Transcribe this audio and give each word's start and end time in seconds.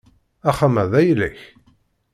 Axxam-a 0.49 0.83
d 0.91 0.93
ayla-k? 0.99 1.39